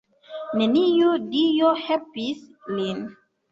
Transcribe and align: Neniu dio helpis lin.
Neniu 0.61 1.11
dio 1.35 1.75
helpis 1.83 2.43
lin. 2.75 3.07